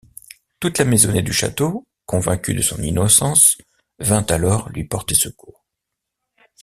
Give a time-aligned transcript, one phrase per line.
[0.59, 3.59] Toute la maisonnée du château convaincu de son innocence
[3.99, 5.63] vint alors lui porter secours.